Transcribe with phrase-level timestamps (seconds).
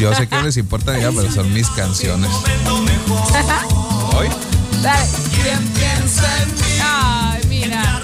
[0.00, 2.30] yo, yo sé que no les importa ya, pero son mis canciones.
[4.16, 4.28] ¿Hoy?
[4.82, 5.04] Dale.
[6.82, 8.00] Ay, mira.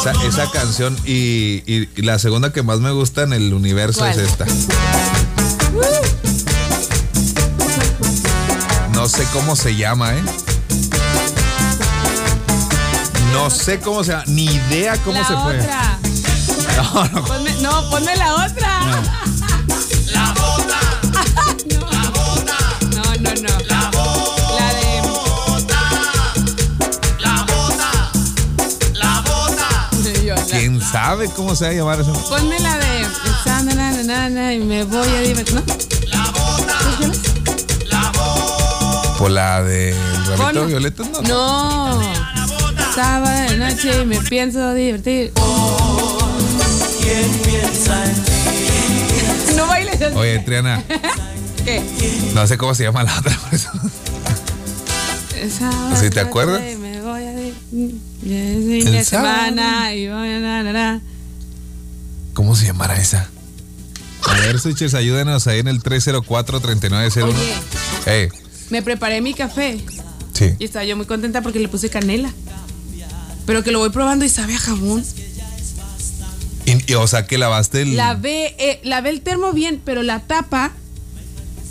[0.00, 4.00] Esa, esa canción y, y- y la segunda que más me gusta en el universo
[4.00, 4.12] ¿Cuál?
[4.12, 4.46] es esta.
[8.92, 10.22] No sé cómo se llama, ¿eh?
[13.32, 15.58] No sé cómo se llama, ni idea cómo la se fue.
[16.94, 17.24] No, no.
[17.24, 18.80] Ponme, no, ponme la otra.
[20.12, 20.80] La bota,
[22.90, 23.54] No, no, no.
[24.56, 25.02] La de.
[27.18, 28.10] la bota,
[28.94, 29.90] la bota.
[30.24, 32.12] yo, la- ¿Quién sabe cómo se va a llamar eso?
[32.28, 33.02] Ponme la de.
[33.02, 35.54] esa, na, na, na, na, y me voy a divertir.
[35.54, 35.62] ¿No?
[36.08, 36.78] La bota,
[37.88, 39.14] la bota.
[39.18, 39.94] Por la de
[40.26, 40.62] Ramito Ponla.
[40.66, 41.22] Violeta, no.
[41.22, 42.00] No.
[42.94, 45.32] Sábado de noche y me pienso divertir.
[47.02, 49.54] ¿Quién piensa en ti?
[49.56, 50.14] No bailes así.
[50.16, 50.82] Oye, Triana,
[51.64, 51.82] ¿Qué?
[52.34, 53.36] no sé cómo se llama la otra.
[53.38, 53.70] por eso.
[55.58, 56.60] Sábado ¿Sí te acuerdas?
[56.78, 57.32] Me voy a
[57.70, 59.34] fin de El sábado.
[59.46, 60.38] semana y voy a.
[60.40, 61.00] Na, na, na.
[62.34, 63.28] ¿Cómo se llamará esa?
[64.26, 67.24] A ver, Switchers, ayúdenos ahí en el 304-3901.
[67.24, 67.54] Oye,
[68.06, 68.28] Ey,
[68.68, 69.82] me preparé mi café
[70.34, 70.54] sí.
[70.58, 72.30] y estaba yo muy contenta porque le puse canela.
[73.46, 75.02] Pero que lo voy probando y sabe a jamón.
[76.70, 77.96] Y, y, o sea, que lavaste el...
[77.96, 80.72] Lavé, eh, lavé el termo bien, pero la tapa,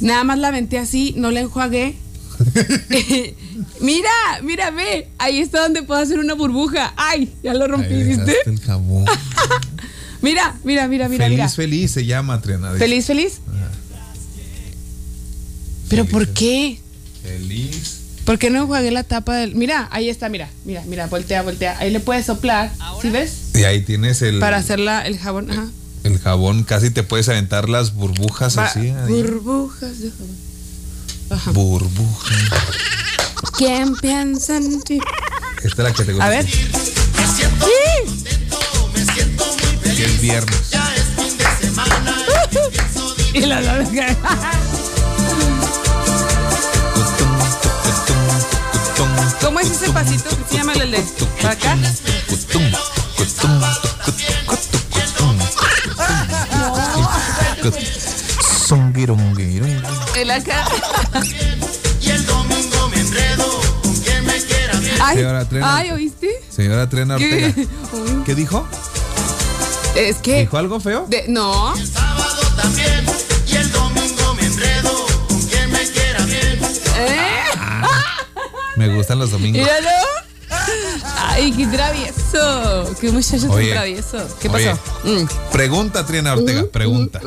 [0.02, 1.96] nada más la aventé así, no la enjuagué.
[3.82, 4.10] mira,
[4.44, 6.94] mira, ve, ahí está donde puedo hacer una burbuja.
[6.98, 8.26] Ay, ya lo rompí, Ahí ¿viste?
[8.26, 9.06] dejaste el jabón.
[10.22, 11.50] Mira, mira, mira, mira, feliz, mira.
[11.50, 12.72] feliz se llama, Triana.
[12.72, 13.40] Feliz, feliz.
[15.88, 16.78] Pero ¿por qué?
[17.24, 17.99] Feliz.
[18.30, 19.56] ¿Por qué no enjuagué la tapa del.?
[19.56, 21.80] Mira, ahí está, mira, mira, mira, voltea, voltea.
[21.80, 23.56] Ahí le puedes soplar, ¿sí ves?
[23.56, 25.50] Y ahí tienes el, Para hacer la, el jabón.
[25.50, 25.66] Ajá.
[26.04, 26.64] el jabón.
[26.64, 28.82] Casi te puedes aventar las burbujas Va- así.
[28.82, 28.94] ahí.
[29.08, 30.38] burbujas de jabón.
[31.32, 31.52] Ajá.
[31.54, 32.36] Burbuja.
[33.58, 35.00] ¿Quién piensa en ti?
[35.64, 36.28] Esta es la que te gusta.
[36.28, 36.46] A ver.
[36.46, 36.52] que
[40.06, 40.70] es viernes.
[43.34, 43.60] Y la
[49.42, 51.04] ¿Cómo es ese pasito que se llama el de
[51.42, 51.78] para acá?
[60.16, 60.66] El acá.
[62.02, 64.96] Y el domingo me enredo con quien me quiera bien.
[65.02, 65.78] Ay, Señora Trena.
[65.78, 66.30] ay, ¿oíste?
[66.50, 67.54] Señora Trena Ortega.
[67.54, 67.68] ¿Qué?
[68.26, 68.68] ¿Qué dijo?
[69.96, 71.06] Es que ¿Dijo algo feo?
[71.10, 71.74] de- no.
[71.76, 71.88] Y el
[78.80, 79.62] Me gustan los domingos.
[79.62, 79.90] Míralo.
[81.28, 82.96] Ay, qué travieso.
[83.02, 84.26] Qué muchacho tan travieso.
[84.40, 84.72] ¿Qué oye.
[84.72, 84.80] pasó?
[85.04, 85.52] Mm.
[85.52, 87.20] Pregunta, Triana Ortega, pregunta.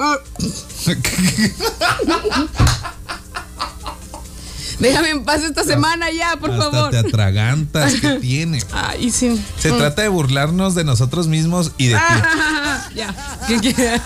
[4.79, 6.91] Déjame en paz esta semana ya, por Hasta favor.
[6.91, 8.63] te atragantas, ¿qué tiene?
[8.73, 9.39] Ay, sí.
[9.59, 12.01] Se trata de burlarnos de nosotros mismos y de ti.
[12.95, 13.15] Ya.
[13.47, 14.01] ¿Qué, qué?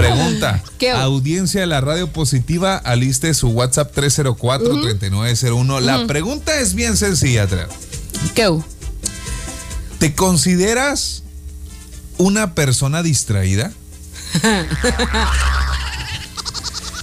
[0.00, 0.62] Pregunta.
[0.78, 0.90] ¿Qué?
[0.90, 5.80] Audiencia de la radio positiva, aliste su WhatsApp 304-3901.
[5.80, 7.46] La pregunta es bien sencilla.
[8.34, 8.48] ¿Qué?
[9.98, 11.22] ¿Te consideras
[12.18, 13.72] una persona distraída?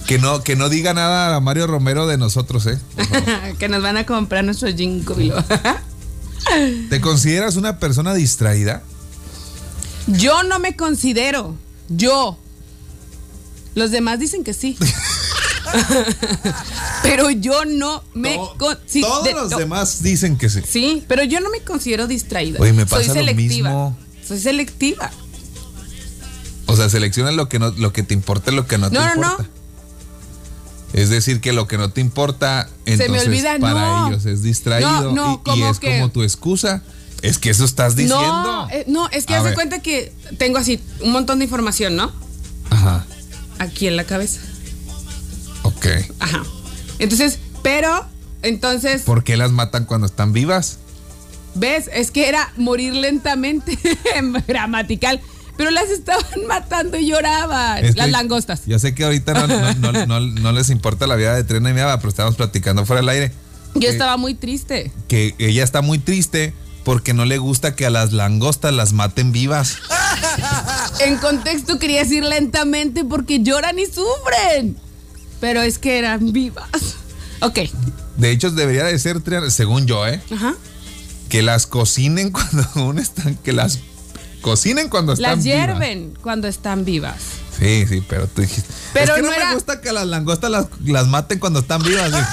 [0.06, 2.78] que no, que no diga nada a Mario Romero de nosotros, ¿eh?
[3.58, 5.14] Que nos van a comprar nuestro ginkgo.
[6.88, 8.82] ¿Te consideras una persona distraída?
[10.06, 11.54] Yo no me considero.
[11.88, 12.38] Yo.
[13.74, 14.76] Los demás dicen que sí.
[17.02, 18.36] pero yo no me.
[18.58, 20.60] Todos los demás dicen que sí.
[20.66, 22.60] Sí, pero yo no me considero distraída.
[22.60, 23.68] Oye, me pasa Soy lo selectiva.
[23.70, 23.98] mismo.
[24.26, 25.10] Soy selectiva.
[26.66, 29.00] O sea, selecciona lo que no, lo que te importa y lo que no, No,
[29.00, 29.30] te no, no.
[29.32, 29.50] importa.
[30.92, 35.12] Es decir, que lo que no te importa, entonces me olvida, para ellos es distraído
[35.12, 36.82] No, no, y- y, es que- como tu excusa.
[37.20, 38.20] Es que eso estás diciendo.
[38.22, 39.54] No, eh, no, es que A haz de ver.
[39.56, 42.12] cuenta que tengo así un montón de información, ¿no?
[42.70, 43.04] Ajá,
[43.58, 44.40] Aquí en la cabeza.
[45.62, 45.86] ok.
[46.20, 46.42] Ajá.
[46.98, 48.06] Entonces, pero,
[48.42, 50.78] entonces, ¿Por qué las matan cuando están vivas?
[51.54, 51.90] ¿ves?
[51.92, 53.78] Es que era morir lentamente,
[54.48, 55.20] gramatical.
[55.56, 57.84] Pero las estaban matando y lloraban.
[57.84, 58.62] Es las langostas.
[58.66, 61.70] Yo sé que ahorita no, no- no- no- no les importa la vida de Trena
[61.70, 63.32] y Miaba, pero estábamos platicando fuera del aire.
[63.74, 64.92] Yo que- estaba muy triste.
[65.08, 66.52] Que ella está muy triste
[66.84, 69.78] porque no le gusta que a las langostas las maten vivas.
[71.00, 74.76] En contexto quería decir lentamente porque lloran y sufren.
[75.40, 76.68] Pero es que eran vivas.
[77.40, 77.58] Ok.
[78.16, 80.20] De hecho, debería de ser, según yo, ¿eh?
[80.32, 80.54] Ajá.
[81.28, 83.78] Que las cocinen cuando aún están, que las
[84.42, 85.58] cocinen cuando están Las vivas.
[85.66, 87.16] hierven cuando están vivas.
[87.58, 88.72] Sí, sí, pero tú dijiste.
[88.92, 91.60] Pero es que no, no era- me gusta que las langostas las, las maten cuando
[91.60, 92.12] están vivas.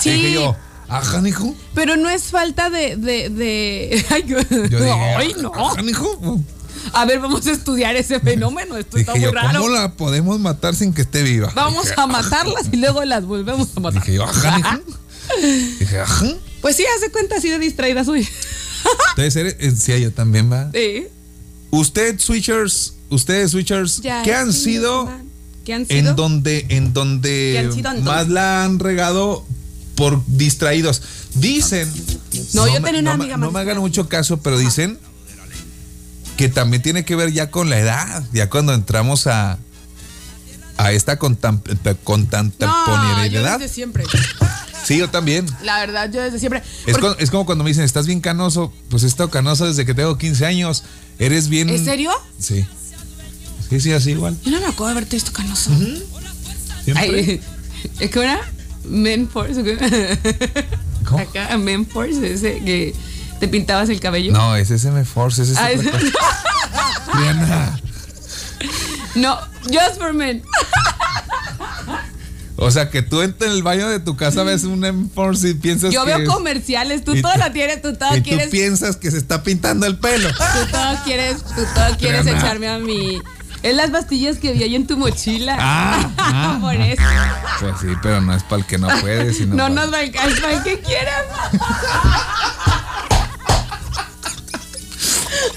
[0.00, 0.10] Sí.
[0.10, 0.54] Dije yo,
[0.88, 1.54] ajá, hijo.
[1.74, 2.96] Pero no es falta de.
[2.96, 4.04] de, de...
[4.10, 5.50] Ay, yo- Yo dije, Ay, no.
[5.54, 6.40] ajá, hijo.
[6.92, 8.76] A ver, vamos a estudiar ese fenómeno.
[8.76, 9.60] Esto está Dije muy yo, raro.
[9.60, 11.52] ¿cómo la podemos matar sin que esté viva?
[11.54, 14.02] Vamos Dije, a matarlas y luego las volvemos a matar.
[14.02, 14.80] Dije yo, ajá.
[15.78, 16.26] Dije, ajá.
[16.60, 18.26] Pues sí, hace cuenta así de distraída soy.
[19.16, 20.70] Entonces, eh, sí, yo también va.
[20.72, 21.06] Sí.
[21.70, 25.10] Usted, switchers, ustedes, switchers, Ya ¿qué han sido.
[25.64, 25.98] ¿Qué han sido?
[26.10, 29.44] en donde, en donde ¿Qué han sido en más la han regado
[29.96, 31.02] por distraídos?
[31.34, 31.92] Dicen.
[32.54, 34.98] No, yo tenía una no amiga No me hagan mucho caso, pero dicen
[36.36, 39.58] que también tiene que ver ya con la edad, ya cuando entramos a
[40.78, 43.58] a esta contam- no, yo contemporaneidad.
[43.58, 44.04] desde siempre.
[44.84, 45.46] Sí, yo también.
[45.64, 46.62] La verdad, yo desde siempre.
[46.86, 48.72] Es, es como cuando me dicen, estás bien canoso.
[48.90, 50.84] Pues he estado canoso desde que tengo 15 años.
[51.18, 51.70] Eres bien.
[51.70, 52.10] ¿En serio?
[52.38, 52.66] Sí.
[53.70, 54.36] Sí, sí, así igual.
[54.44, 55.70] Yo no me acuerdo de haberte visto canoso.
[56.94, 57.40] Ay,
[58.12, 58.40] ¿Cómo era?
[58.84, 59.60] Men Force.
[61.04, 61.18] ¿Cómo?
[61.20, 62.94] Acá, Men Force, ese que
[63.38, 64.32] te pintabas el cabello.
[64.32, 65.90] No, ese es M Force, ese es Ah, ese-.
[67.12, 67.78] Triana.
[69.14, 70.42] no, Just for Men.
[72.58, 75.54] O sea, que tú en el baño de tu casa ves un M Force y
[75.54, 76.16] piensas Yo que.
[76.16, 78.48] veo comerciales, tú y todo tú- lo tienes, tú todo y tú quieres.
[78.48, 80.30] piensas que se está pintando el pelo.
[80.30, 82.38] Tú todo quieres, tú todo quieres Triana.
[82.40, 83.20] echarme a mí.
[83.62, 85.56] Es las pastillas que vi ahí en tu mochila.
[85.58, 87.02] Ah, ah, Por eso.
[87.60, 89.54] Pues sí, pero no es para el que no puede, sino.
[89.54, 91.24] No para- nos va a alcanzar el que quieran.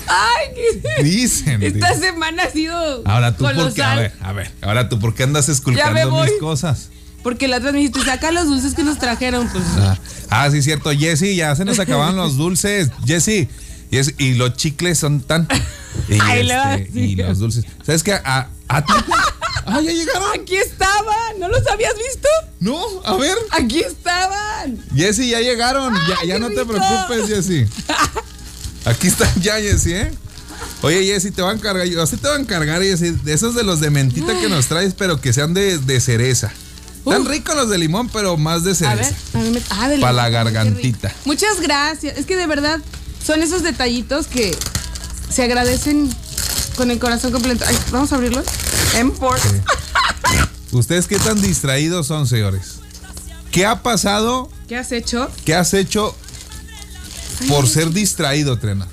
[0.09, 1.61] Ay, qué- Dicen.
[1.63, 2.01] esta dicen.
[2.01, 3.59] semana ha sido Ahora tú, ¿por qué?
[3.59, 3.97] A colosal.
[3.99, 4.51] ver, a ver.
[4.61, 6.89] Ahora tú, ¿por qué andas esculcando mis cosas?
[7.23, 9.47] Porque la otra me dijiste, saca los dulces que nos trajeron.
[9.49, 9.97] Pues, Ah,
[10.29, 10.91] ah, sí, cierto.
[10.91, 12.89] Jessy, ya se nos acabaron los dulces.
[13.05, 13.47] Jessy.
[13.91, 15.47] Jessy, y los chicles son tan.
[16.07, 17.65] Y, Ay, este, y los dulces.
[17.85, 18.13] ¿Sabes qué?
[18.13, 18.93] A, a ti.
[19.65, 20.29] Ah, ya llegaron.
[20.41, 22.27] aquí estaban, ¿no los habías visto?
[22.59, 23.35] No, a ver.
[23.51, 24.77] Aquí estaban.
[24.95, 25.93] Jessy, ya llegaron.
[26.25, 27.65] Ya, no te preocupes, Jessy.
[28.85, 30.11] Aquí están ya, Jessy, ¿eh?
[30.81, 31.85] Oye, Jessy, te van a encargar.
[31.87, 33.11] Yo así te van a encargar, Jessy.
[33.11, 36.51] De esos de los de mentita que nos traes, pero que sean de, de cereza.
[36.99, 37.29] Están Uh.
[37.29, 39.15] ricos los de limón, pero más de A ver, cereza.
[39.33, 41.13] a mí me- ah, de Pa' limón, la gargantita.
[41.25, 42.17] Muchas gracias.
[42.17, 42.79] Es que de verdad
[43.25, 44.55] son esos detallitos que
[45.33, 46.09] se agradecen
[46.75, 47.65] con el corazón completo.
[47.67, 48.45] Ay, vamos a abrirlos.
[48.95, 49.61] M-Force.
[50.71, 52.75] ¿Ustedes qué tan distraídos son, señores?
[53.51, 54.49] ¿Qué ha pasado?
[54.67, 55.29] ¿Qué has hecho?
[55.45, 56.15] ¿Qué has hecho
[57.47, 58.87] por ser distraído, Trena?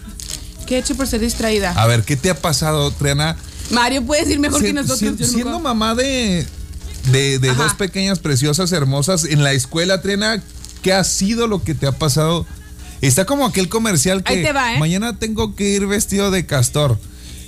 [0.66, 1.72] ¿Qué he hecho por ser distraída?
[1.72, 3.37] A ver, ¿qué te ha pasado, Trena?
[3.70, 4.98] Mario puede decir mejor que nosotros.
[4.98, 6.46] si- no siendo mamá de,
[7.10, 10.43] de, de dos pequeñas preciosas, hermosas, en la escuela, Trena,
[10.82, 12.46] ¿qué ha sido lo que te ha pasado?
[13.00, 14.78] Está como aquel comercial que Ahí te va, ¿eh?
[14.78, 16.98] mañana tengo que ir vestido de castor.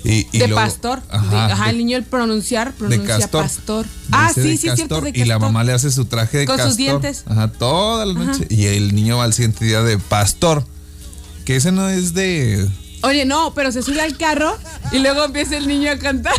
[0.05, 1.01] Y, y de luego- pastor.
[1.01, 1.07] De-
[1.37, 3.43] Ajá, de- el niño el pronunciar, de pronuncia castor.
[3.43, 3.85] pastor.
[4.11, 5.39] Ah, sí, de sí, es cierto, castor, de Y la castor.
[5.51, 6.77] mamá le hace su traje de Con sus castor.
[6.77, 7.23] dientes.
[7.25, 8.47] Ajá, toda la noche.
[8.49, 10.65] Y el niño va al siguiente día de pastor.
[11.49, 12.69] Que ese no es de.
[13.01, 14.55] Oye, no, pero se sube al carro
[14.91, 16.35] y luego empieza el niño a cantar.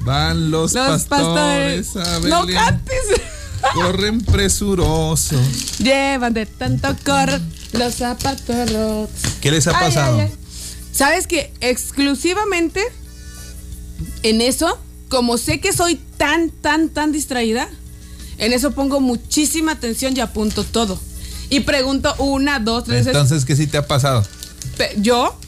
[0.00, 2.24] Van los, Los pastores, pastores.
[2.24, 3.02] a No cantes.
[3.74, 5.78] Corren presurosos.
[5.78, 7.42] Llevan de tanto correr
[7.74, 9.10] los zapatos rotos.
[9.42, 10.20] ¿Qué les ha pasado?
[10.20, 10.34] ay, ay.
[10.90, 12.80] ¿Sabes que exclusivamente
[14.22, 14.78] en eso,
[15.10, 17.68] como sé que soy tan, tan, tan distraída,
[18.38, 20.98] en eso pongo muchísima atención y apunto todo.
[21.50, 23.06] Y pregunto una, dos, tres.
[23.06, 24.24] Entonces, ¿qué sí te ha pasado?
[24.98, 25.38] Yo,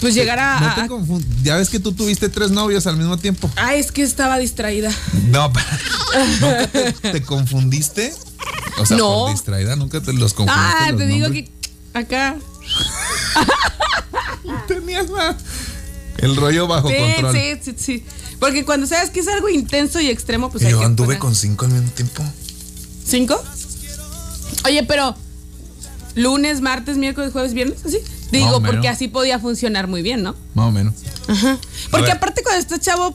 [0.00, 0.60] pues llegar a.
[0.60, 3.50] No te confund- Ya ves que tú tuviste tres novios al mismo tiempo.
[3.56, 4.90] Ah, es que estaba distraída.
[5.30, 5.48] No,
[6.40, 8.14] ¿nunca te, te confundiste?
[8.78, 9.08] O sea, No.
[9.24, 10.74] por distraída, nunca te los confundiste.
[10.78, 11.48] Ah, los te digo nombres?
[11.92, 12.36] que acá.
[14.68, 15.36] Tenías la-
[16.18, 17.34] el rollo bajo Sí, control.
[17.36, 18.04] sí, sí, sí.
[18.40, 21.34] Porque cuando sabes que es algo intenso y extremo, pues hay yo que anduve con
[21.34, 22.22] cinco al mismo tiempo.
[23.06, 23.42] ¿Cinco?
[24.64, 25.14] Oye, pero
[26.14, 27.98] lunes, martes, miércoles, jueves, viernes, así.
[28.30, 30.34] Digo, porque así podía funcionar muy bien, ¿no?
[30.54, 30.94] Más o menos.
[31.28, 31.58] Ajá.
[31.90, 33.14] Porque aparte cuando estás chavo,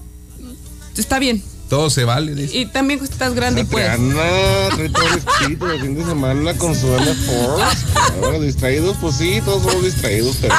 [0.97, 1.43] está bien.
[1.69, 2.57] Todo se vale, dice.
[2.57, 3.95] Y también estás grande y puedes.
[3.95, 7.77] Trae todo el espíritu de fin de semana con su M Force.
[8.21, 10.53] Ahora, distraídos, pues sí, todos somos distraídos, pero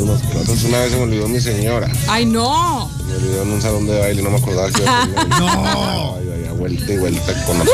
[0.00, 0.62] unos que otros.
[0.64, 1.92] Una vez se me olvidó mi señora.
[2.08, 2.90] ¡Ay, no!
[3.06, 5.06] Me olvidó en un salón de baile y no me acordaba que iba a.
[5.06, 6.16] No.
[6.16, 7.72] Ay, ay, ay, vuelta y vuelta con otro.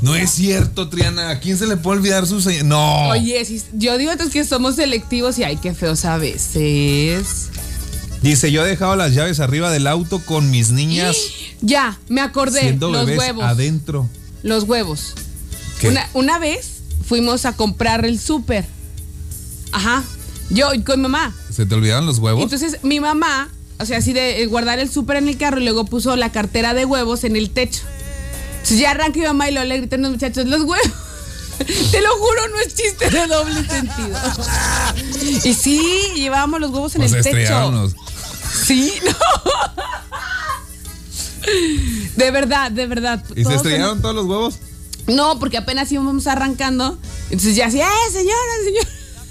[0.00, 1.30] No es cierto, Triana.
[1.30, 2.68] ¿A quién se le puede olvidar su señal?
[2.68, 3.08] No.
[3.08, 7.48] Oye, si- yo digo entonces que somos selectivos y ay, qué feos a veces.
[8.22, 11.16] Dice, yo he dejado las llaves arriba del auto con mis niñas
[11.60, 12.60] Ya, me acordé.
[12.60, 13.44] siendo los bebés huevos.
[13.44, 14.08] adentro.
[14.42, 15.14] Los huevos.
[15.80, 15.88] ¿Qué?
[15.88, 16.74] Una, una vez
[17.04, 18.64] fuimos a comprar el súper.
[19.72, 20.04] Ajá.
[20.50, 21.34] Yo con mi mamá.
[21.52, 22.42] ¿Se te olvidaron los huevos?
[22.44, 23.50] entonces mi mamá,
[23.80, 26.30] o sea, así de eh, guardar el súper en el carro y luego puso la
[26.32, 27.82] cartera de huevos en el techo.
[28.68, 30.86] Entonces ya arranca mi mamá y luego le gritan los muchachos, los huevos.
[31.90, 34.18] Te lo juro, no es chiste de doble sentido.
[35.44, 35.80] Y sí,
[36.16, 37.96] llevábamos los huevos en Pues el estrellaron techo.
[38.02, 39.12] los- Sí, no.
[42.16, 43.24] De verdad, de verdad.
[43.34, 44.58] ¿Y se estrellaron todos los huevos?
[45.06, 46.98] No, porque apenas íbamos arrancando.
[47.30, 48.88] Entonces ya así, ¡eh, señora, señora!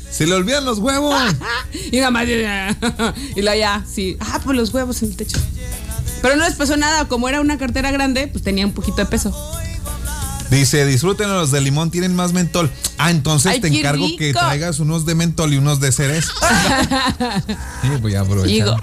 [0.10, 1.14] Se le olvidan los huevos.
[1.92, 2.26] Y nada más.
[3.36, 4.18] Y la ya, sí.
[4.20, 5.38] Ah, pues los huevos en el techo.
[6.22, 7.08] Pero no les pasó nada.
[7.08, 9.36] Como era una cartera grande, pues tenía un poquito de peso.
[10.50, 12.72] Dice, disfruten los de limón, tienen más mentol.
[12.98, 16.32] Ah, entonces Ay, te encargo que traigas unos de mentol y unos de cereza.
[17.82, 18.48] sí, voy a aprovechar.
[18.48, 18.78] Digo.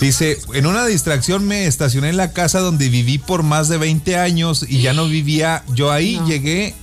[0.00, 4.16] Dice, en una distracción me estacioné en la casa donde viví por más de 20
[4.16, 6.16] años y ya no vivía yo ahí.
[6.16, 6.26] No.
[6.26, 6.74] Llegué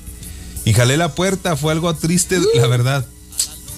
[0.64, 1.58] y jalé la puerta.
[1.58, 3.06] Fue algo triste, la verdad.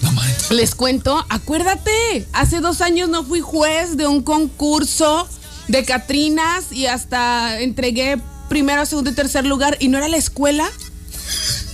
[0.03, 0.51] No manches.
[0.51, 5.27] Les cuento, acuérdate, hace dos años no fui juez de un concurso
[5.67, 10.70] de Catrinas y hasta entregué primero, segundo y tercer lugar y no era la escuela.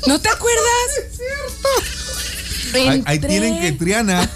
[0.08, 0.60] ¿No te acuerdas?
[1.10, 2.91] Es cierto.
[2.91, 4.29] Ahí, ahí tienen que Triana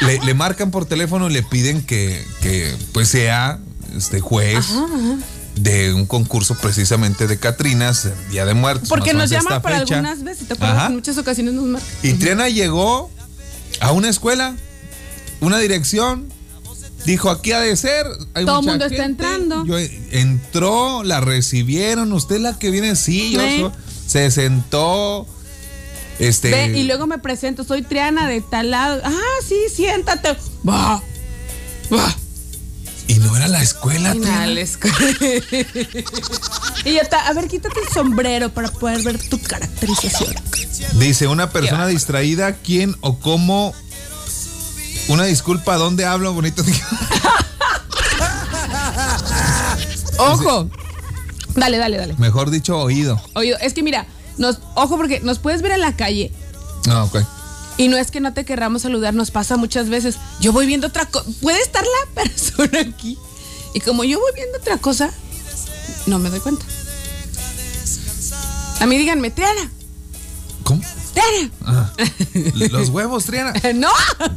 [0.00, 3.58] le, le marcan por teléfono y le piden que, que, pues sea
[3.96, 4.66] este juez
[5.54, 8.88] de un concurso precisamente de Catrinas, Día de Muertos.
[8.88, 9.96] Porque nos llaman para fecha.
[9.96, 10.88] algunas veces, ¿te acuerdas?
[10.88, 11.90] En muchas ocasiones nos marcan.
[12.02, 13.10] Y Triana llegó
[13.80, 14.54] a una escuela,
[15.40, 16.28] una dirección,
[17.06, 18.06] dijo, aquí ha de ser.
[18.34, 19.24] hay Todo mucha mundo está gente".
[19.24, 19.64] entrando.
[19.64, 19.78] Yo-
[20.10, 23.70] entró, la recibieron, usted es la que viene, sí, yo soy-
[24.06, 25.26] se sentó.
[26.18, 29.00] Este, Ve, y luego me presento, soy Triana de tal lado.
[29.04, 29.12] Ah,
[29.46, 30.36] sí, siéntate.
[30.68, 31.02] Va.
[31.92, 32.14] Va.
[33.08, 34.26] y no era la escuela, Triana.
[34.30, 34.78] Finales.
[36.84, 37.26] y ya está.
[37.28, 40.34] A ver, quítate el sombrero para poder ver tu caracterización.
[40.98, 43.74] Dice una persona distraída, ¿quién o cómo?
[45.08, 46.32] Una disculpa, ¿dónde hablo?
[46.34, 46.62] Bonito.
[50.18, 50.68] Ojo.
[51.54, 52.14] Dale, dale, dale.
[52.18, 53.20] Mejor dicho, oído.
[53.34, 56.32] Oído, es que mira, nos, ojo porque nos puedes ver en la calle
[56.86, 57.20] No, ok.
[57.78, 60.16] y no es que no te querramos saludar, nos pasa muchas veces.
[60.40, 63.16] Yo voy viendo otra cosa, puede estar la persona aquí
[63.74, 65.10] y como yo voy viendo otra cosa,
[66.06, 66.64] no me doy cuenta.
[68.80, 69.70] A mí díganme, Triana,
[71.64, 71.90] Ah,
[72.54, 73.52] los huevos, Triana.
[73.74, 73.88] No.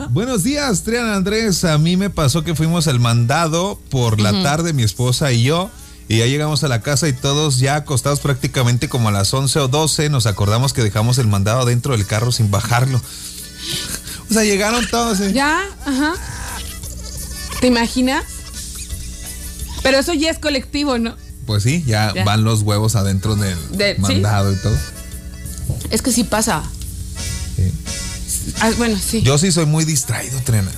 [0.10, 1.64] Buenos días, Triana Andrés.
[1.66, 5.70] A mí me pasó que fuimos al mandado por la tarde, mi esposa y yo.
[6.08, 9.60] Y ya llegamos a la casa y todos ya acostados prácticamente como a las 11
[9.60, 10.10] o 12.
[10.10, 13.00] Nos acordamos que dejamos el mandado dentro del carro sin bajarlo.
[14.30, 15.20] O sea, llegaron todos.
[15.20, 15.34] ¿eh?
[15.34, 16.14] Ya, ajá.
[17.62, 18.24] ¿Te imaginas?
[19.84, 21.16] Pero eso ya es colectivo, ¿no?
[21.46, 22.24] Pues sí, ya, Ya.
[22.24, 24.02] van los huevos adentro del De- sí.
[24.02, 24.78] mandado y todo.
[25.90, 26.64] Es que sí pasa.
[27.56, 27.72] Sí.
[28.62, 29.22] Ah, bueno, sí.
[29.22, 30.72] Yo sí soy muy distraído, Trena.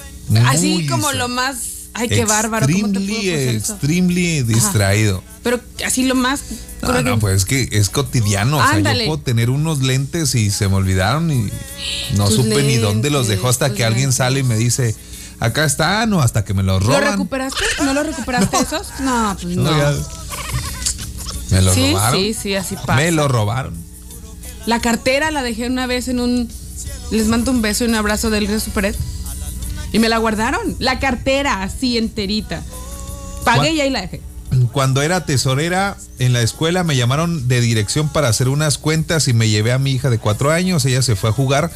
[0.48, 1.28] Así como distraído.
[1.28, 1.58] lo más.
[1.94, 2.68] Ay, qué bárbaro.
[2.72, 4.48] ¿Cómo te puedo Extremely, eso?
[4.48, 5.24] distraído.
[5.44, 6.42] Pero así lo más.
[6.82, 8.58] No, no, pues es que es cotidiano.
[8.58, 9.06] O sea, Ándale.
[9.06, 11.50] yo puedo tener unos lentes y se me olvidaron y
[12.16, 14.96] no Tus supe ni dónde los dejó hasta que alguien sale y me dice,
[15.40, 17.12] acá están o hasta que me los ¿Lo roban.
[17.12, 17.64] recuperaste?
[17.84, 18.88] ¿No lo recuperaste esos?
[19.02, 19.64] No, pues no.
[19.72, 19.94] No,
[21.50, 22.20] Me lo sí, robaron.
[22.22, 22.96] sí, sí, así pasa.
[22.96, 23.74] Me lo robaron.
[24.66, 26.50] La cartera la dejé una vez en un.
[27.12, 28.96] Les mando un beso y un abrazo del Río Superet.
[29.92, 30.76] Y me la guardaron.
[30.80, 32.64] La cartera, así enterita.
[33.44, 34.22] Pagué y ahí la dejé.
[34.72, 39.34] Cuando era tesorera en la escuela me llamaron de dirección para hacer unas cuentas y
[39.34, 40.86] me llevé a mi hija de cuatro años.
[40.86, 41.72] Ella se fue a jugar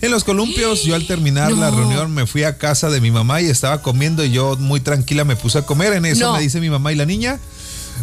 [0.00, 0.84] en los columpios.
[0.84, 4.24] Yo al terminar la reunión me fui a casa de mi mamá y estaba comiendo
[4.24, 5.92] y yo muy tranquila me puse a comer.
[5.92, 6.32] En eso No.
[6.34, 7.38] me dice mi mamá y la niña,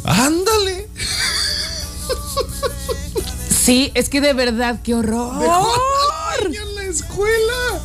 [0.03, 0.87] ándale.
[3.67, 5.39] Sí, es que de verdad, qué horror.
[5.39, 7.81] Dejó a la niña en la escuela.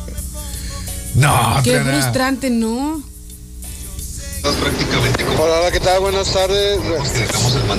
[1.15, 3.03] No, Qué frustrante, ¿no?
[4.61, 5.99] prácticamente como Hola, hola, ¿qué tal?
[5.99, 6.79] Buenas tardes.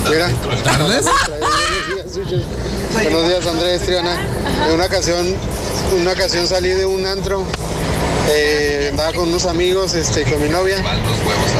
[0.07, 0.27] Mira.
[0.27, 0.85] del carro.
[0.85, 2.43] Buenos días, Sucho.
[2.93, 4.21] Buenos días, Andrés, Triana.
[4.67, 5.35] En una ocasión,
[5.99, 7.43] una ocasión salí de un antro.
[8.29, 10.77] eh, andaba con unos amigos, este, con mi novia.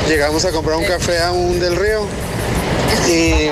[0.07, 2.05] Llegamos a comprar un café a un del río.
[3.09, 3.49] Y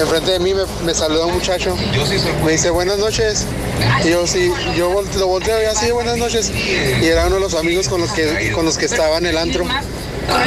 [0.00, 1.76] enfrente de mí me, me saluda un muchacho.
[1.94, 3.46] Yo sí soy Me dice buenas noches.
[4.04, 6.50] Y yo sí, yo lo volteo y así, buenas noches.
[6.50, 9.38] Y era uno de los amigos con los que, con los que estaba en el
[9.38, 9.64] antro.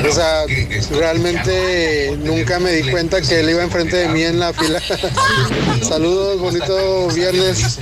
[0.10, 0.44] O sea,
[0.92, 4.82] realmente nunca me di cuenta que él iba enfrente de mí en la fila.
[5.88, 7.78] Saludos, bonito viernes.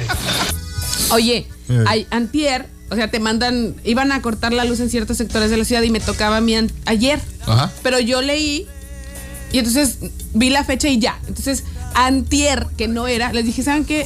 [1.12, 1.84] Oye, Eh.
[1.88, 5.57] ay, antier, o sea, te mandan, iban a cortar la luz en ciertos sectores de
[5.57, 6.55] la ciudad y me tocaba a mí
[6.86, 7.19] ayer.
[7.48, 7.72] Ajá.
[7.81, 8.67] Pero yo leí
[9.52, 9.98] y entonces
[10.34, 11.20] vi la fecha y ya.
[11.28, 14.06] Entonces, antier, que no era, les dije, ¿saben qué?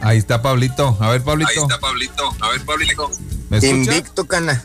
[0.00, 0.96] Ahí está Pablito.
[1.00, 1.50] A ver, Pablito.
[1.50, 2.34] Ahí está Pablito.
[2.40, 3.10] A ver, Pablito.
[3.50, 3.58] ¿Me?
[3.58, 4.64] Invicto, cana.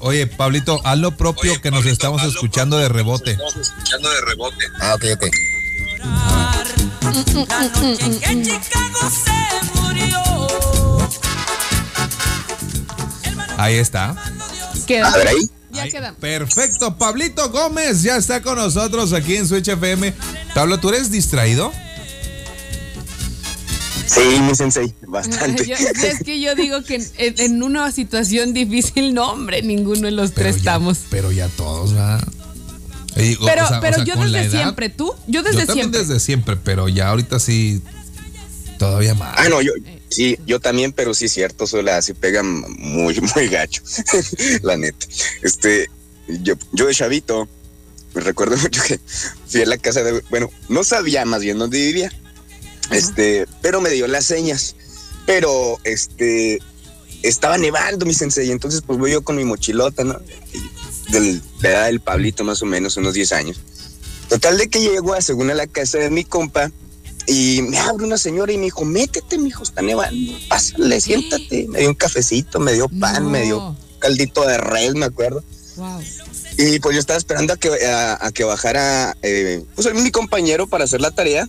[0.00, 3.32] Oye, Pablito, haz lo propio Oye, que nos estamos escuchando de rebote.
[3.32, 4.64] Estamos escuchando de rebote.
[4.80, 5.26] Ah, ok, ok.
[13.58, 14.16] Ahí está.
[14.86, 15.08] Queda.
[15.12, 15.50] A ver ahí.
[15.70, 15.90] Ya Ahí.
[15.90, 16.14] queda.
[16.18, 16.96] Perfecto.
[16.96, 20.14] Pablito Gómez ya está con nosotros aquí en Switch FM.
[20.54, 21.70] Pablo, ¿tú eres distraído?
[24.06, 25.66] Sí, mi sensei, bastante.
[25.68, 30.12] Yo- es que yo digo que en, en una situación difícil, no, hombre, ninguno de
[30.12, 31.00] los tres ya, estamos.
[31.10, 32.26] pero ya todos, ¿verdad?
[33.16, 35.12] Y, Pero, o sea- o pero sea, yo desde edad, siempre, ¿tú?
[35.26, 36.00] Yo Yo desde también siempre.
[36.00, 37.82] desde siempre, pero ya ahorita sí,
[38.78, 39.34] todavía más.
[39.38, 39.72] Ah, no, yo,
[40.08, 43.82] sí, yo también, pero sí es cierto, solo así pegan muy, muy gacho,
[44.62, 45.06] la neta.
[45.42, 45.90] Este,
[46.42, 47.48] yo, yo de chavito,
[48.14, 49.00] me recuerdo mucho que
[49.46, 52.12] fui a la casa de, bueno, no sabía más bien dónde vivía,
[52.90, 54.76] este, pero me dio las señas,
[55.26, 56.60] pero, este,
[57.22, 60.18] estaba nevando mi sensei, entonces pues voy yo con mi mochilota, ¿no?
[61.10, 63.60] Del, de la edad del Pablito, más o menos, unos 10 años.
[64.28, 66.70] Total de que llego a según a la casa de mi compa
[67.28, 71.66] y me abre una señora y me dijo, métete, mijo, está nevando, pásale, siéntate.
[71.68, 73.30] Me dio un cafecito, me dio pan, No.
[73.30, 75.44] me dio caldito de res, me acuerdo.
[75.76, 76.00] Wow.
[76.56, 80.66] Y pues yo estaba esperando a que, a, a que bajara eh, pues, mi compañero
[80.66, 81.46] para hacer la tarea.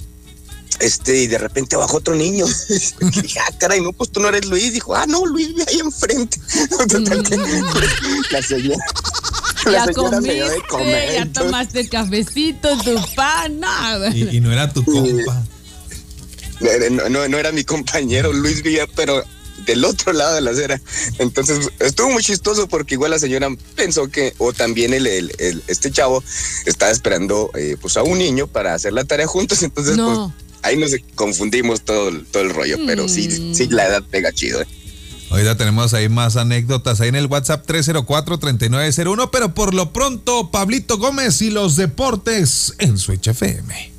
[0.79, 2.45] Este, y de repente bajó otro niño.
[3.01, 4.71] Y dije, ah, caray, no, pues tú no eres Luis.
[4.73, 6.39] Dijo, ah, no, Luis vive ahí enfrente.
[6.87, 7.37] Total que
[8.31, 8.85] la señora,
[9.65, 11.13] la Ya señora me dio comiste, de comer.
[11.13, 14.09] ya tomaste cafecito, tu pan, nada.
[14.15, 15.43] Y, y no era tu compa.
[16.61, 19.23] Eh, No, no, no era mi compañero Luis Villa, pero
[19.65, 20.81] del otro lado de la acera.
[21.19, 25.63] Entonces estuvo muy chistoso porque igual la señora pensó que, o también el, el- el-
[25.67, 26.23] este chavo
[26.65, 29.61] estaba esperando eh, pues a un niño para hacer la tarea juntos.
[29.63, 30.33] Entonces, No.
[30.37, 32.77] pues ahí nos confundimos todo, el- todo el rollo.
[32.87, 33.53] Pero sí, Mm.
[33.53, 34.61] sí, la edad pega chido.
[34.61, 34.67] eh.
[35.29, 40.97] Ahorita tenemos ahí más anécdotas ahí en el WhatsApp 304-3901, pero por lo pronto, Pablito
[40.97, 43.91] Gómez y los deportes en Switch FM.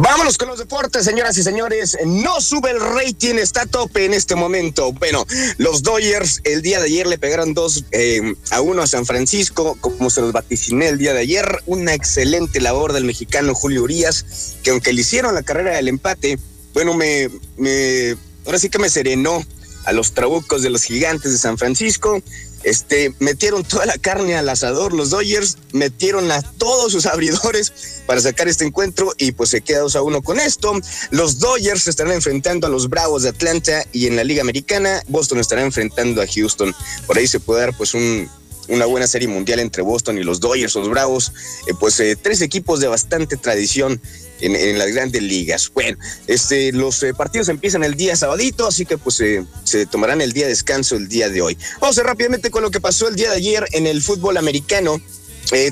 [0.00, 1.98] Vámonos con los deportes, señoras y señores.
[2.06, 4.92] No sube el rating, está a tope en este momento.
[4.92, 9.06] Bueno, los Dodgers el día de ayer le pegaron dos eh, a uno a San
[9.06, 11.48] Francisco, como se los vaticiné el día de ayer.
[11.66, 16.38] Una excelente labor del mexicano Julio Urias, que aunque le hicieron la carrera del empate,
[16.74, 19.44] bueno, me, me ahora sí que me serenó
[19.84, 22.22] a los trabucos de los gigantes de San Francisco.
[22.64, 28.20] Este, metieron toda la carne al asador, los Dodgers metieron a todos sus abridores para
[28.20, 30.72] sacar este encuentro y pues se queda 2 a 1 con esto.
[31.10, 35.38] Los Dodgers estarán enfrentando a los Bravos de Atlanta y en la Liga Americana Boston
[35.38, 36.74] estará enfrentando a Houston.
[37.06, 38.28] Por ahí se puede dar pues un,
[38.68, 41.32] una buena serie mundial entre Boston y los Dodgers, los Bravos,
[41.66, 44.00] eh, pues eh, tres equipos de bastante tradición
[44.40, 45.70] en, las grandes ligas.
[45.72, 50.20] Bueno, este, los eh, partidos empiezan el día sabadito, así que pues eh, se tomarán
[50.20, 51.58] el día de descanso el día de hoy.
[51.80, 55.00] Vamos a rápidamente con lo que pasó el día de ayer en el fútbol americano.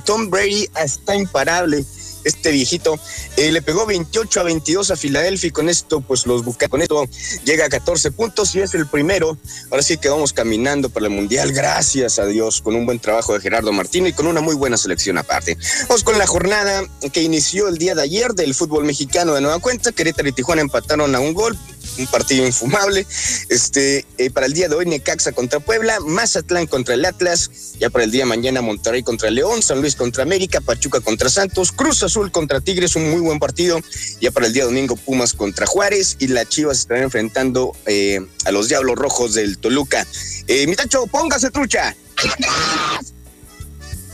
[0.07, 1.85] Tom Brady está imparable.
[2.27, 2.99] Este viejito
[3.37, 6.83] eh, le pegó 28 a 22 a Filadelfia y con esto, pues los busca, con
[6.83, 7.09] esto
[7.45, 9.39] llega a 14 puntos y es el primero.
[9.71, 13.33] Ahora sí que vamos caminando para el Mundial, gracias a Dios, con un buen trabajo
[13.33, 15.57] de Gerardo Martino y con una muy buena selección aparte.
[15.89, 19.61] Vamos con la jornada que inició el día de ayer del fútbol mexicano de nueva
[19.61, 19.93] cuenta.
[19.93, 21.57] Querétaro y Tijuana empataron a un gol,
[21.99, 23.07] un partido infumable.
[23.49, 27.91] Este, eh, para el día de hoy, Necaxa contra Puebla, Mazatlán contra el Atlas, ya
[27.91, 31.73] para el día de mañana, Monterrey contra León, San Luis contra América, Pachuca contra Santos,
[31.73, 33.81] Cruz Azul contra Tigres, un muy buen partido.
[34.21, 38.53] Ya para el día domingo, Pumas contra Juárez y las Chivas estarán enfrentando eh, a
[38.53, 40.07] los Diablos Rojos del Toluca.
[40.47, 41.95] Eh, mi tacho, póngase trucha.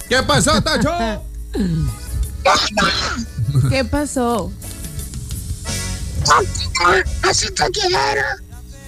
[0.09, 0.93] ¿Qué pasó, Tacho?
[3.71, 4.53] ¿Qué pasó?
[7.29, 8.23] Así te quiero.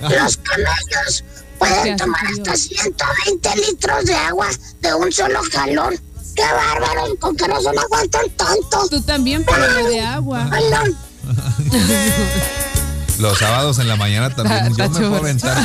[0.01, 1.25] Los camellos
[1.59, 4.49] pueden tomar hasta 120 litros de agua
[4.81, 5.95] de un solo jalón.
[6.37, 7.15] ¡Qué bárbaro!
[7.21, 8.89] ¿Con que no se me aguantan tanto?
[8.91, 10.51] Tú también, pero de agua.
[10.71, 11.33] No.
[13.21, 14.65] Los sábados en la mañana también.
[14.71, 14.93] Yo me Tacho.
[15.09, 15.57] puedo aventar.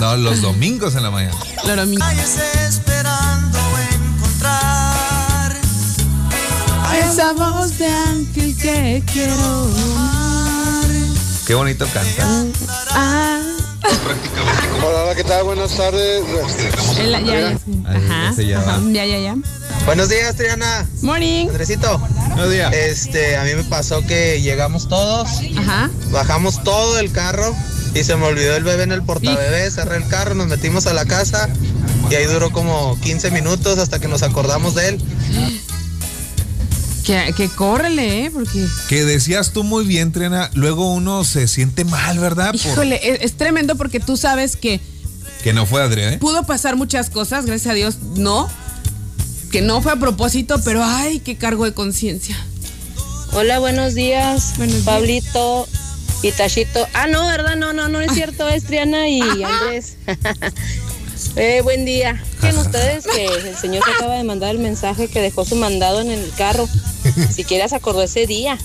[0.00, 1.36] No, los domingos en la mañana.
[1.62, 1.96] Claro, mi-
[2.66, 3.58] esperando
[3.92, 5.52] encontrar
[7.08, 9.70] Esa voz de ángel que quiero.
[11.48, 12.46] Qué bonito canta.
[12.90, 13.40] Ah,
[14.84, 15.44] Hola, hola, ¿qué tal?
[15.44, 16.22] Buenas tardes.
[16.98, 17.82] el- ya, ya, sí.
[17.86, 19.36] Ahí, Ajá, ajá, ya, ya, ya.
[19.86, 20.86] Buenos días, Triana.
[21.02, 21.48] Morning.
[21.48, 21.98] Andresito.
[22.28, 22.72] Buenos días.
[22.74, 25.90] Este, a mí me pasó que llegamos todos, Ajá.
[26.10, 27.54] bajamos todo el carro
[27.94, 30.92] y se me olvidó el bebé en el portabebé, cerré el carro, nos metimos a
[30.92, 31.48] la casa
[32.10, 35.02] y ahí duró como 15 minutos hasta que nos acordamos de él.
[37.08, 38.30] Que, que córrele, ¿eh?
[38.30, 42.48] Porque, Que decías tú muy bien, Triana, luego uno se siente mal, ¿verdad?
[42.52, 44.78] Por- híjole, es, es tremendo porque tú sabes que
[45.42, 46.18] que no fue Adrián, ¿eh?
[46.18, 48.48] pudo pasar muchas cosas, gracias a Dios, no.
[49.50, 52.36] Que no fue a propósito, pero ay, qué cargo de conciencia.
[53.32, 54.84] Hola, buenos días, Buenos días.
[54.84, 55.66] Pablito
[56.22, 56.86] y Tachito.
[56.92, 57.56] Ah, no, ¿verdad?
[57.56, 59.96] No, no, no es cierto, es Triana y Andrés.
[61.36, 62.22] eh, buen día.
[62.40, 66.00] Fíjense ustedes que el señor que acaba de mandar el mensaje que dejó su mandado
[66.00, 66.68] en el carro.
[67.34, 68.58] Siquiera se acordó ese día.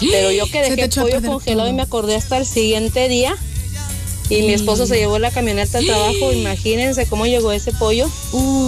[0.00, 3.36] Pero yo que Se dejé a pollo congelado y me acordé hasta el siguiente día.
[4.30, 6.32] Y mi esposo se llevó la camioneta al trabajo.
[6.32, 8.08] Imagínense cómo llegó ese pollo.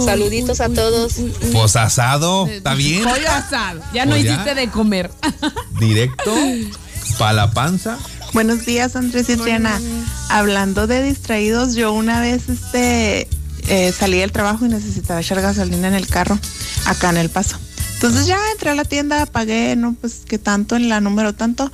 [0.05, 1.13] Saluditos a todos.
[1.53, 3.03] Pues asado, ¿está bien?
[3.03, 3.81] Pollo asado.
[3.93, 4.33] Ya no Pues ya.
[4.33, 5.09] hiciste de comer.
[5.79, 6.33] Directo,
[7.17, 7.97] pa' la panza.
[8.33, 9.79] Buenos días, Andrés y Triana.
[10.29, 13.29] Hablando de distraídos, yo una vez este
[13.67, 16.39] eh, salí del trabajo y necesitaba echar gasolina en el carro,
[16.85, 17.57] acá en El Paso.
[17.95, 21.71] Entonces ya entré a la tienda, pagué, no, pues que tanto en la número tanto.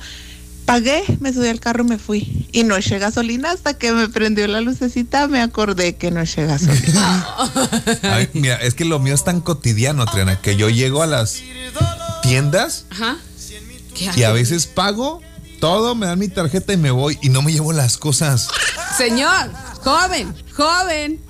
[0.64, 2.46] Pagué, me subí al carro y me fui.
[2.52, 6.46] Y no eché gasolina hasta que me prendió la lucecita, me acordé que no eché
[6.46, 7.26] gasolina.
[8.02, 11.42] Ay, mira, es que lo mío es tan cotidiano, Triana, que yo llego a las
[12.22, 13.16] tiendas Ajá.
[13.94, 15.20] ¿Qué y a veces pago
[15.60, 18.48] todo, me dan mi tarjeta y me voy y no me llevo las cosas.
[18.96, 19.50] Señor,
[19.82, 21.20] joven, joven.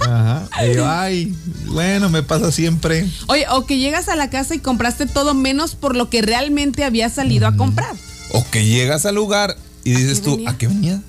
[0.00, 0.48] Ajá.
[0.64, 1.34] Y yo, ay,
[1.66, 3.08] bueno, me pasa siempre.
[3.28, 6.84] Oye, o que llegas a la casa y compraste todo menos por lo que realmente
[6.84, 7.94] había salido a comprar.
[8.32, 10.50] O que llegas al lugar y dices tú, venía?
[10.50, 11.02] ¿a qué venía?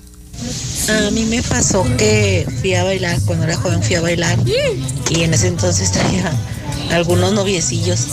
[0.88, 4.38] A mí me pasó que fui a bailar, cuando era joven fui a bailar
[5.10, 6.32] y en ese entonces traía
[6.90, 8.08] algunos noviecillos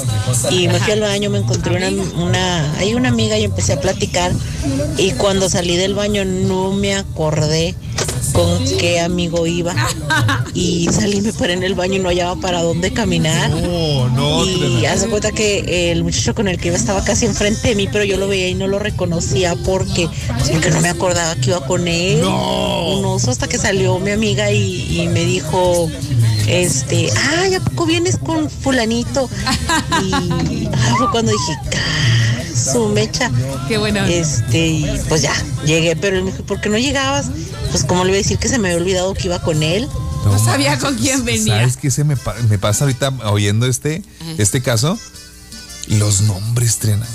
[0.51, 1.89] y me fui al baño, me encontré una,
[2.21, 4.31] una, hay una amiga y empecé a platicar
[4.97, 7.75] y cuando salí del baño no me acordé
[8.33, 9.73] con qué amigo iba
[10.53, 13.49] y salí, me paré en el baño y no hallaba para dónde caminar.
[13.49, 17.69] No, no, Y de cuenta que el muchacho con el que iba estaba casi enfrente
[17.69, 20.07] de mí, pero yo lo veía y no lo reconocía porque,
[20.51, 22.21] porque no me acordaba que iba con él.
[22.23, 25.89] Un oso hasta que salió mi amiga y, y me dijo,
[26.47, 29.29] este, ay, ¿a poco vienes con fulanito?
[30.03, 31.77] Y ah, fue cuando dije, "Ca-
[32.59, 33.31] su mecha.
[33.67, 34.03] Qué bueno.
[34.05, 35.33] Este, y pues ya,
[35.65, 37.27] llegué, pero él me dijo, ¿por qué no llegabas?
[37.71, 39.87] Pues como le iba a decir que se me había olvidado que iba con él.
[40.25, 41.59] No sabía con quién venía.
[41.59, 44.03] ¿Sabes qué se me, pa- me pasa ahorita oyendo este,
[44.37, 44.99] este caso?
[45.87, 47.07] Los nombres, Triana.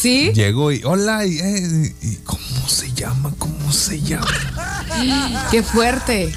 [0.00, 0.30] ¿Sí?
[0.34, 3.32] Llego y, hola, y, eh, y, ¿cómo se llama?
[3.38, 4.26] ¿Cómo se llama?
[5.50, 6.32] Qué fuerte.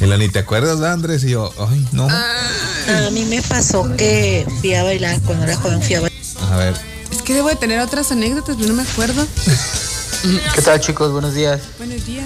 [0.00, 1.22] Y la ni te acuerdas, ¿verdad, Andrés?
[1.24, 2.08] Y yo, ay, no.
[2.08, 6.18] A mí me pasó que fui a bailar, cuando era joven fui a bailar.
[6.52, 6.74] A ver,
[7.28, 9.22] que debo de tener otras anécdotas, pero no me acuerdo.
[10.54, 11.12] ¿Qué tal chicos?
[11.12, 11.60] Buenos días.
[11.76, 12.24] Buenos días.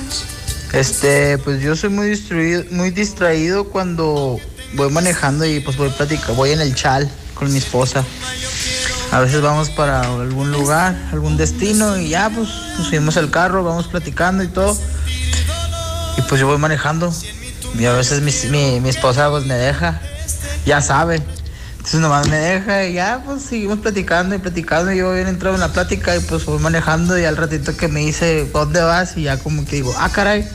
[0.73, 4.39] Este, pues yo soy muy distraído, muy distraído cuando
[4.75, 8.05] voy manejando y pues voy platicando, voy en el chal con mi esposa.
[9.11, 13.65] A veces vamos para algún lugar, algún destino y ya pues nos subimos al carro,
[13.65, 14.79] vamos platicando y todo.
[16.17, 17.13] Y pues yo voy manejando
[17.77, 20.01] y a veces mi, mi, mi esposa pues me deja,
[20.65, 21.21] ya sabe.
[21.85, 25.57] Entonces nomás me deja y ya pues seguimos platicando y platicando y yo bien entrado
[25.57, 29.17] en la plática y pues voy manejando y al ratito que me dice ¿dónde vas?
[29.17, 30.47] y ya como que digo, ah caray,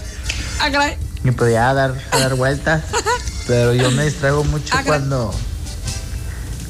[0.62, 0.96] Ah, caray.
[1.26, 2.84] y pues ya a dar, a dar vueltas.
[3.48, 5.34] Pero yo me distraigo mucho Ah, cuando,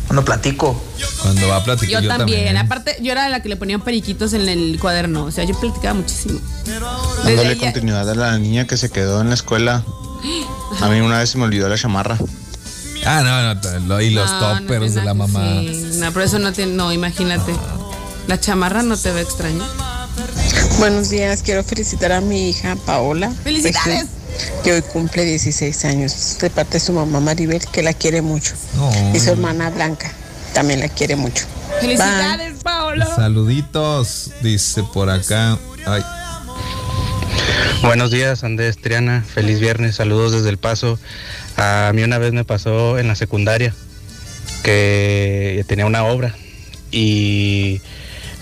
[0.07, 0.83] cuando platico.
[1.21, 2.57] cuando va a platicar Yo, también.
[2.57, 5.25] Aparte, yo era la que le ponían periquitos en el cuaderno.
[5.25, 6.39] O sea, yo platicaba muchísimo.
[7.23, 9.83] Dándole ella- continuidad a la niña que se quedó en la escuela.
[10.81, 12.17] A mí una vez se me olvidó la chamarra.
[13.09, 15.61] Ah, no, no, y los No, toppers de la mamá.
[15.61, 16.73] sí, no, pero eso no tiene.
[16.73, 17.53] No, imagínate.
[18.27, 19.63] La chamarra no te ve extraña.
[20.79, 23.31] Buenos días, quiero felicitar a mi hija Paola.
[23.43, 24.07] ¡Felicidades!
[24.63, 28.53] Que hoy cumple 16 años, de parte de su mamá Maribel, que la quiere mucho.
[29.13, 30.11] Y su hermana Blanca,
[30.53, 31.45] también la quiere mucho.
[31.79, 33.07] ¡Felicidades, Paola!
[33.15, 35.57] Saluditos, dice por acá.
[35.85, 36.03] Ay,
[37.81, 39.23] Buenos días, Andrés Triana.
[39.33, 39.95] Feliz viernes.
[39.95, 40.99] Saludos desde El Paso.
[41.57, 43.73] A mí una vez me pasó en la secundaria
[44.63, 46.35] que tenía una obra
[46.91, 47.81] y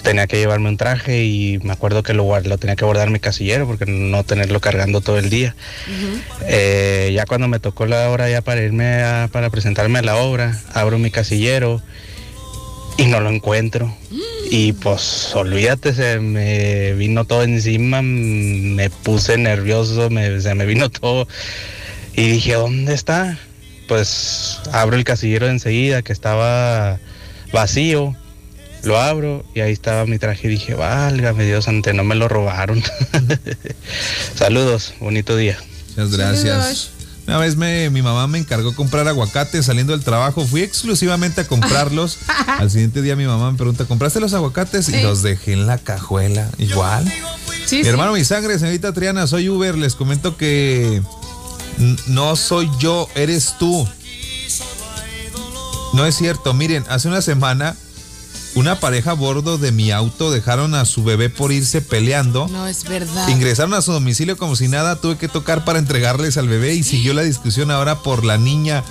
[0.04, 3.14] tenía que llevarme un traje y me acuerdo que lo, lo tenía que guardar en
[3.14, 5.56] mi casillero porque no tenerlo cargando todo el día.
[6.48, 10.18] Eh, ya cuando me tocó la hora ya para irme a- para presentarme a la
[10.18, 11.82] obra, abro mi casillero
[12.98, 13.96] y no lo encuentro.
[14.52, 20.90] Y pues olvídate, se me vino todo encima, me puse nervioso, me, se me vino
[20.92, 21.28] todo.
[22.16, 23.38] Y dije, ¿dónde está?
[23.88, 27.00] Pues abro el casillero enseguida, que estaba
[27.52, 28.16] vacío.
[28.84, 32.28] Lo abro y ahí estaba mi traje y dije, válgame Dios, ante no me lo
[32.28, 32.84] robaron.
[34.36, 35.58] Saludos, bonito día.
[35.90, 36.92] muchas gracias.
[37.28, 40.46] Una vez me, mi mamá me encargó comprar aguacates saliendo del trabajo.
[40.46, 42.20] Fui exclusivamente a comprarlos.
[42.48, 44.90] Al siguiente día mi mamá me pregunta, ¿compraste los aguacates?
[44.90, 46.48] Y los dejé en la cajuela.
[46.60, 47.12] Igual.
[47.66, 47.90] Sí, mi sí.
[47.90, 49.76] hermano, mi sangre, señorita Triana, soy Uber.
[49.76, 51.02] Les comento que
[52.08, 53.88] no soy yo, eres tú.
[55.94, 56.54] No es cierto.
[56.54, 57.76] Miren, hace una semana
[58.56, 62.48] una pareja a bordo de mi auto dejaron a su bebé por irse peleando.
[62.48, 63.28] No es verdad.
[63.28, 66.84] Ingresaron a su domicilio como si nada, tuve que tocar para entregarles al bebé y
[66.84, 68.84] siguió la discusión ahora por la niña.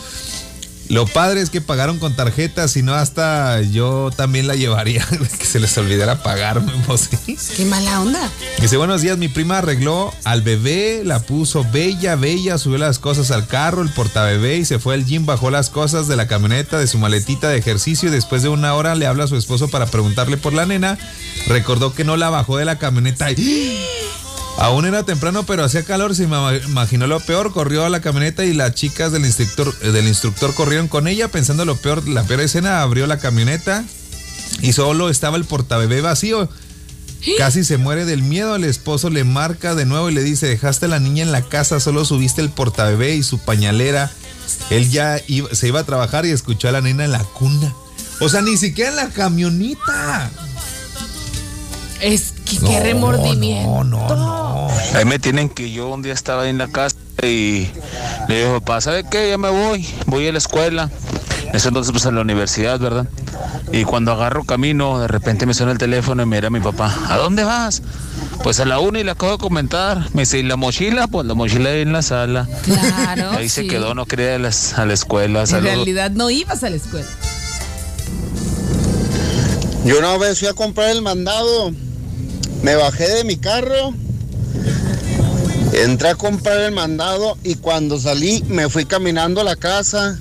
[0.88, 5.06] Lo padre es que pagaron con tarjetas, si no hasta yo también la llevaría,
[5.38, 7.36] que se les olvidara pagarme, pues sí.
[7.56, 8.30] Qué mala onda.
[8.60, 13.30] Dice, buenos días, mi prima arregló al bebé, la puso bella, bella, subió las cosas
[13.30, 16.78] al carro, el portabebé y se fue al gym, bajó las cosas de la camioneta,
[16.78, 19.68] de su maletita de ejercicio y después de una hora le habla a su esposo
[19.68, 20.98] para preguntarle por la nena.
[21.46, 24.03] Recordó que no la bajó de la camioneta y...
[24.58, 28.44] Aún era temprano, pero hacía calor, se ima- imaginó lo peor, corrió a la camioneta
[28.44, 32.22] y las chicas del instructor, eh, del instructor corrieron con ella pensando lo peor, la
[32.22, 33.84] peor escena, abrió la camioneta
[34.62, 36.48] y solo estaba el portabebé vacío.
[37.38, 40.84] Casi se muere del miedo, el esposo le marca de nuevo y le dice, dejaste
[40.84, 44.10] a la niña en la casa, solo subiste el portabebé y su pañalera.
[44.70, 45.18] Él ya
[45.52, 47.74] se iba a trabajar y escuchó a la nena en la cuna.
[48.20, 50.30] O sea, ni siquiera en la camioneta.
[52.02, 53.84] Es No, qué remordimiento.
[53.84, 54.68] No, no, no.
[54.94, 57.68] Ahí me tienen que yo un día estaba en la casa y
[58.28, 59.30] le digo, papá, ¿sabe qué?
[59.30, 60.90] Ya me voy, voy a la escuela.
[61.52, 63.06] Eso entonces pues a la universidad, ¿verdad?
[63.72, 66.92] Y cuando agarro camino, de repente me suena el teléfono y me era mi papá,
[67.08, 67.82] ¿a dónde vas?
[68.42, 70.08] Pues a la una y le acabo de comentar.
[70.12, 71.06] Me dice, ¿y la mochila?
[71.06, 72.48] Pues la mochila ahí en la sala.
[72.64, 73.30] Claro.
[73.30, 75.44] ahí se quedó, no quería ir a, las- a la escuela.
[75.44, 77.06] En realidad no ibas a la escuela.
[79.84, 81.70] Yo una vez fui a comprar el mandado,
[82.64, 83.92] me bajé de mi carro,
[85.74, 90.18] entré a comprar el mandado y cuando salí me fui caminando a la casa.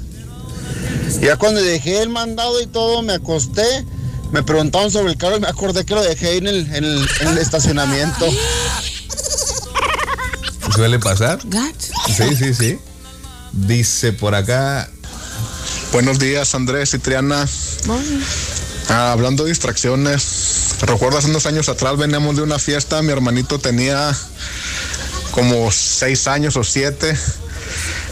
[1.22, 3.86] Ya cuando dejé el mandado y todo, me acosté,
[4.34, 6.84] me preguntaron sobre el carro y me acordé que lo dejé ahí en el, en
[6.84, 8.26] el- en el estacionamiento.
[10.76, 11.40] ¿Suele pasar?
[12.18, 12.80] Sí, sí, sí.
[13.54, 14.90] Dice por acá.
[15.94, 17.48] Buenos días, Andrés y Triana.
[18.90, 20.43] Ah, hablando de distracciones,
[20.86, 24.16] recuerdo hace unos años atrás veníamos de una fiesta, mi hermanito tenía
[25.32, 27.18] como seis años o siete.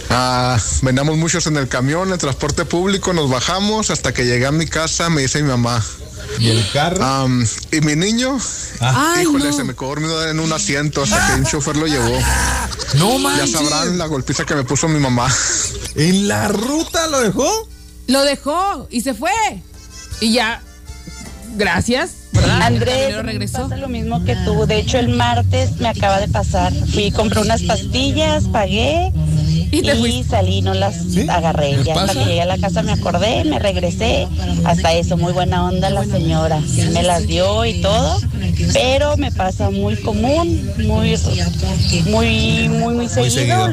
[0.09, 4.45] Ah, veníamos muchos en el camión, en el transporte público, nos bajamos hasta que llegué
[4.45, 5.83] a mi casa, me dice mi mamá.
[6.39, 7.27] ¿Y el carro?
[7.71, 8.37] y mi niño,
[8.79, 9.53] Ay, híjole, no.
[9.53, 12.17] se me quedó dormido en un asiento hasta que un chofer lo llevó.
[12.95, 13.51] No Ya manches.
[13.51, 15.27] sabrán la golpiza que me puso mi mamá.
[15.95, 17.67] ¿En la ruta lo dejó?
[18.07, 19.31] Lo dejó y se fue.
[20.21, 20.61] Y ya.
[21.55, 22.15] Gracias.
[22.31, 22.61] ¿verdad?
[22.61, 23.63] Andrés, regresó.
[23.63, 24.65] pasa lo mismo que tú.
[24.65, 26.73] De hecho, el martes me acaba de pasar.
[26.73, 29.11] Fui, compré unas pastillas, pagué
[29.71, 30.95] y, salí, no las
[31.29, 31.83] agarré.
[31.83, 34.27] Ya hasta que llegué a la casa me acordé, me regresé.
[34.65, 36.59] Hasta eso, muy buena onda la señora.
[36.91, 38.19] Me las dio y todo.
[38.73, 41.17] Pero me pasa muy común, muy,
[42.05, 43.71] muy, muy, muy Muy seguido.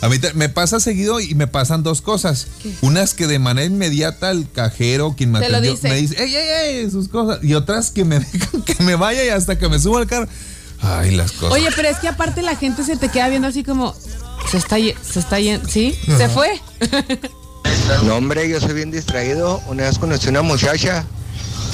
[0.00, 2.46] A mí te- me pasa seguido y me pasan dos cosas.
[2.82, 5.88] Unas que de manera inmediata el cajero, quien me atendió, dice.
[5.88, 6.48] me dice, ¡ey, ey,
[6.84, 6.90] ey!
[6.90, 7.42] Sus cosas.
[7.42, 10.28] Y otras que me dejan que me vaya y hasta que me suba al carro.
[10.80, 11.52] Ay, las cosas.
[11.58, 13.94] Oye, pero es que aparte la gente se te queda viendo así como.
[14.50, 15.68] Se está, se está yendo.
[15.68, 15.98] ¿Sí?
[16.16, 16.48] Se fue.
[18.04, 19.60] No, hombre, yo soy bien distraído.
[19.66, 21.04] Una vez conocí una muchacha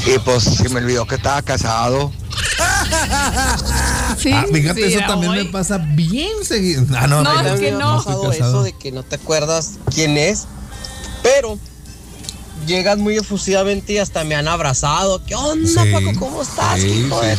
[0.06, 2.12] y pues se me olvidó que estaba casado.
[4.18, 5.38] Sí, ah, fíjate, sí, eso también hoy.
[5.44, 6.84] me pasa bien seguido.
[6.96, 7.96] Ah, no, No, no, es que no.
[8.02, 10.44] pasado eso de que no te acuerdas quién es,
[11.22, 11.58] pero
[12.66, 15.22] llegas muy efusivamente y hasta me han abrazado.
[15.26, 16.12] ¿Qué onda, Sí, Paco?
[16.18, 16.80] ¿Cómo estás?
[16.80, 17.36] sí, hijo sí, de?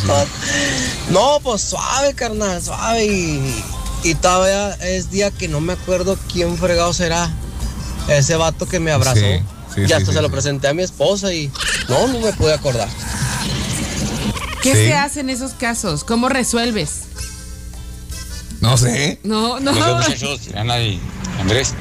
[1.12, 3.06] No, pues suave, carnal, suave.
[3.06, 3.63] Y,
[4.04, 7.30] y todavía es día que no me acuerdo quién fregado será
[8.10, 9.19] ese vato que me abrazó.
[9.21, 9.39] Sí,
[9.73, 11.49] sí, y sí, hasta sí, se lo presenté a mi esposa y
[11.89, 12.89] no, no me pude acordar.
[14.65, 14.88] ¿Qué Sí.
[14.88, 16.04] se hace en esos casos?
[16.04, 17.01] ¿Cómo resuelves?
[18.62, 19.19] No sé.
[19.23, 19.71] No, no.
[19.73, 21.73] Muchachos, y Andrés.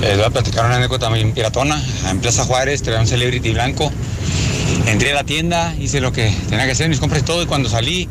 [0.00, 1.82] Les voy a platicar una anécdota muy piratona.
[2.08, 3.90] En Plaza Juárez traía un celebrity blanco.
[4.86, 7.42] Entré a la tienda, hice lo que tenía que hacer, mis compras y todo.
[7.42, 8.08] Y cuando salí,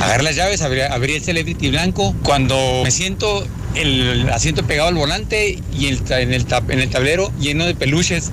[0.00, 2.14] agarré las llaves, abrí, abrí el celebrity blanco.
[2.22, 6.78] Cuando me siento, el asiento pegado al volante y el, ta- en, el, ta- en
[6.80, 8.30] el tablero lleno de peluches.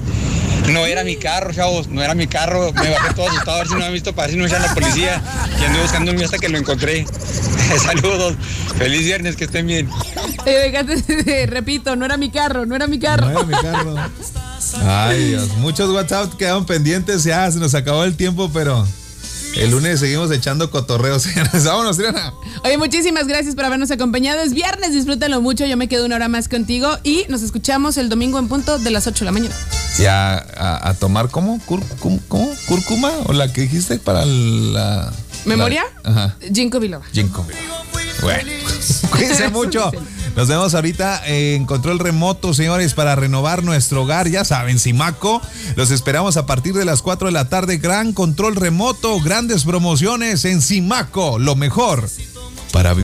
[0.69, 2.71] No era mi carro, chavos, no era mi carro.
[2.74, 4.43] Me bajé todo asustado a ver si no me han visto para ver si no
[4.43, 5.21] me echan la policía.
[5.60, 7.06] Y anduve buscando el mío hasta que lo encontré.
[7.86, 8.36] Saludos.
[8.78, 9.89] Feliz viernes, que estén bien.
[10.45, 13.26] Eh, repito, no era mi carro, no era mi carro.
[13.26, 13.95] No era mi carro.
[14.86, 15.50] Ay, Dios.
[15.58, 17.24] Muchos WhatsApp quedaron pendientes.
[17.24, 18.86] Ya se nos acabó el tiempo, pero
[19.55, 21.27] El lunes seguimos echando cotorreos.
[21.65, 22.33] Vámonos, Triana.
[22.63, 24.39] Oye, muchísimas gracias por habernos acompañado.
[24.41, 25.65] Es viernes, disfrútalo mucho.
[25.65, 28.89] Yo me quedo una hora más contigo y nos escuchamos el domingo en punto de
[28.91, 29.55] las 8 de la mañana.
[29.99, 31.59] Y a, a- a tomar, ¿cómo?
[31.65, 32.55] ¿Cómo?
[32.67, 33.11] ¿Cúrcuma?
[33.25, 35.11] ¿O la que dijiste para la.
[35.45, 35.83] ¿Memoria?
[36.03, 36.37] la- ajá.
[36.53, 37.05] Ginkgo biloba.
[37.11, 37.83] Ginkgo biloba.
[38.21, 38.49] Bueno,
[39.11, 39.91] cuídense mucho.
[40.35, 44.29] Nos vemos ahorita en control remoto, señores, para renovar nuestro hogar.
[44.29, 45.41] Ya saben, Simaco.
[45.75, 47.77] Los esperamos a partir de las 4 de la tarde.
[47.77, 51.37] Gran control remoto, grandes promociones en Simaco.
[51.37, 52.09] Lo mejor
[52.71, 52.95] para.